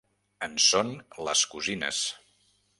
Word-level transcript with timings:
En 0.47 0.55
són 0.69 0.89
les 1.29 1.45
cosines. 1.53 2.03